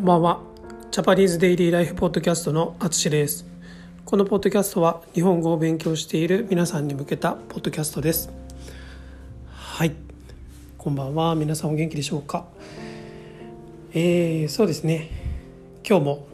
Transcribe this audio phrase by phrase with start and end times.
[0.00, 0.40] こんばんは。
[0.90, 3.44] ジャパニーズデイリーライフポッドキャストのあつしです。
[4.06, 8.30] このポッドキャストは日本語を勉強している皆さんに向けたポッドキャストです。
[9.46, 9.92] はい。
[10.78, 11.34] こんばんは。
[11.34, 12.46] 皆さんお元気でしょうか？
[13.92, 15.10] えー、そうですね。
[15.86, 16.26] 今日も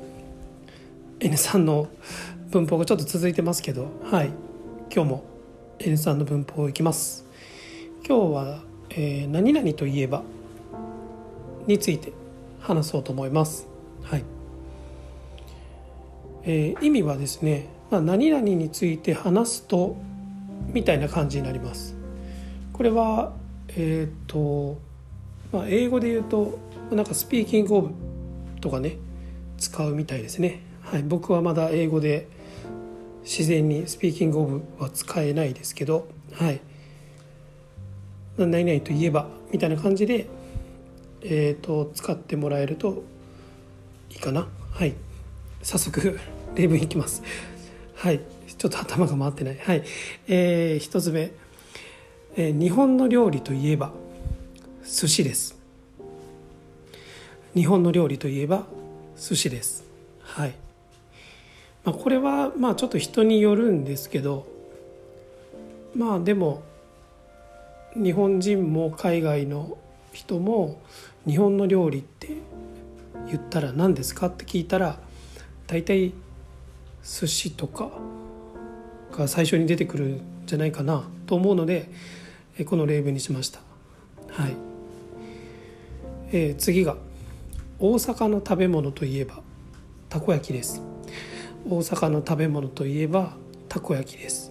[1.19, 1.89] N3 の
[2.51, 4.31] 文法がちょっと続いてますけど、はい。
[4.95, 5.25] 今日も
[5.81, 7.27] N3 の文法いきます。
[8.07, 10.23] 今日は、えー、何々といえば？
[11.67, 12.13] について
[12.67, 13.69] 話そうと思います。
[14.03, 14.25] はい
[16.43, 19.97] えー、意味はですね、まあ、何々について話すと
[20.73, 21.97] みたいな感じになります。
[22.73, 23.33] これは、
[23.69, 24.79] えっ、ー、と
[25.53, 26.59] まあ、英語で言うと
[26.91, 27.95] なんかスピーキングオブ
[28.61, 28.97] とかね
[29.59, 30.61] 使うみたいですね。
[30.83, 32.29] はい、僕はまだ英語で
[33.23, 36.61] 自然にスピーキングオブは使えないですけど、はい、
[38.37, 40.27] 何々といえばみたいな感じで
[41.29, 43.03] えーと、使ってもらえると
[44.11, 44.47] いいかな。
[44.71, 44.95] はい。
[45.63, 46.19] 早速
[46.55, 47.23] 例文いきます。
[47.95, 48.21] はい。
[48.57, 49.59] ちょっと頭が回ってない。
[49.59, 49.83] はい、
[50.29, 51.33] えー、1つ目、
[52.37, 53.93] えー、日本の料理といえば
[54.85, 55.59] 寿司です。
[57.55, 58.67] 日本の料理といえば
[59.19, 59.85] 寿司です。
[60.21, 60.55] はい、
[61.85, 64.47] まあ、これはまあちょっと人によるんですけど
[65.95, 66.63] まあでも
[67.95, 69.79] 日本人も海外の
[70.17, 70.81] 人も
[71.27, 72.31] 日本の料理って
[73.27, 74.99] 言ったら何ですかって聞いたら
[75.67, 76.15] 大体
[77.03, 77.91] 寿司とか
[79.13, 81.91] が最初に出てくるんじゃないかなと思うので
[82.65, 83.61] この例文にしました。
[84.31, 84.57] はい、
[86.33, 86.97] えー、次が
[87.79, 89.41] 大阪の食べ物といえば
[90.09, 90.81] たこ焼きです。
[91.69, 93.35] 大阪の食べ物といえば
[93.69, 94.51] たこ焼きです。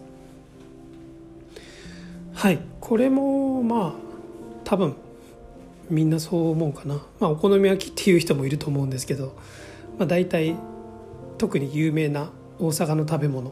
[2.35, 2.59] はい。
[2.79, 3.93] これもまあ
[4.63, 4.95] 多分
[5.89, 9.35] みんなそう思うかな、まあ、お好み焼きっていう人もいると思うんですけど、
[9.97, 10.55] まあ、大体
[11.37, 12.29] 特に有名な
[12.59, 13.51] 大阪の食べ物。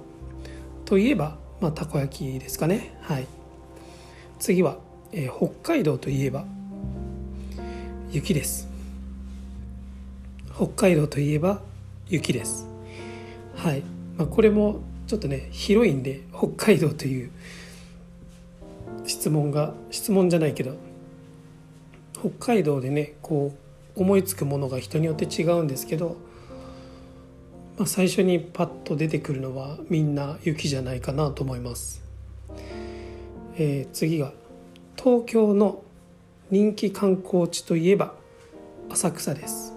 [0.85, 2.97] といえば、まあ、たこ焼きですかね。
[3.01, 3.27] はい。
[4.39, 4.77] 次は、
[5.11, 6.45] えー、北海道といえば
[8.11, 8.67] 雪です。
[10.55, 11.61] 北海道といえば
[12.07, 12.67] 雪です。
[13.55, 13.81] はい、
[14.17, 17.31] まあ、これもちょっとね広いんで北海道という
[19.05, 20.75] 質問が質問じゃないけど
[22.23, 23.53] 北海道でねこ
[23.97, 26.15] う思いつくものが人によって違うんですけど、
[27.77, 32.01] まあ、最初にパッと出てくるのはみんな雪じゃないかなと思います。
[33.57, 34.31] えー、次が
[34.95, 35.83] 東京の
[36.49, 38.13] 人気観光地といえば
[38.89, 39.73] 浅草です。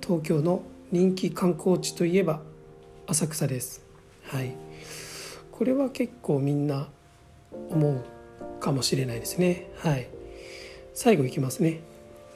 [0.00, 0.62] 東京の
[0.92, 2.40] 人気観光地といえば
[3.08, 3.84] 浅草です。
[4.22, 4.54] はい。
[5.50, 6.88] これは結構みんな
[7.70, 8.04] 思う
[8.60, 9.68] かもしれないですね。
[9.78, 10.15] はい。
[10.98, 11.80] 最後いきますね。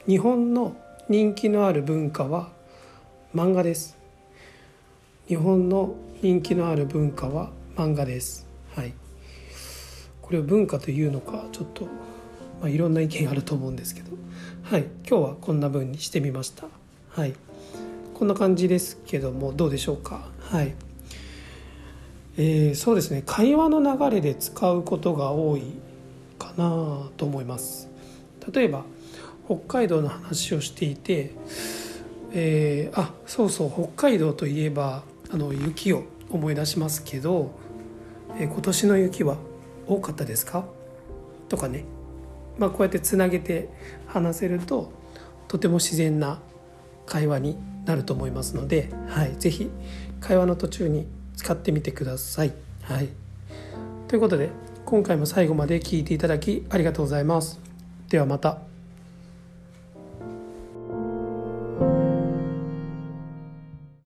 [0.05, 0.75] 日本の
[1.09, 2.49] 人気のある文化は
[3.33, 3.97] 漫画です。
[5.27, 8.45] 日本の人気のある文化は漫画です。
[8.75, 8.93] はい。
[10.21, 11.85] これを文化というのかちょっと、
[12.61, 14.11] まあ、いろんな意見あると思うんですけど。
[14.61, 14.85] はい。
[15.09, 16.67] 今日はこんな風にしてみました。
[17.09, 17.33] はい。
[18.13, 20.29] こんな感じですけどもどうでしょうか？
[20.39, 20.75] はい。
[22.37, 23.23] えー、そうですね。
[23.25, 25.63] 会話の流れで使うことが多い
[26.37, 27.89] かなと思います。
[28.53, 28.85] 例えば
[29.45, 31.31] 北海道の話をしていて、
[32.31, 37.51] えー、あそうそう北海道といえばあの雪を思い出しますけど、
[38.37, 39.37] えー、今年の雪は
[39.87, 40.65] 多かったですか？
[41.49, 41.83] とかね、
[42.57, 43.67] まあ、こうやってつなげて
[44.07, 44.91] 話せると
[45.49, 46.39] とても自然な
[47.05, 49.69] 会話になると思いますので、はい、ぜひ
[50.21, 52.53] 会話の途中に使ってみてください。
[52.83, 53.09] はい、
[54.07, 54.49] ということで
[54.85, 57.59] 今回も最後まで聞いていただきありがとうございます。
[58.11, 58.70] ではまた。